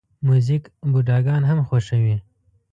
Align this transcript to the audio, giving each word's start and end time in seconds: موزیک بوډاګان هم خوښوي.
موزیک 0.27 0.63
بوډاګان 0.91 1.41
هم 1.49 1.59
خوښوي. 1.67 2.17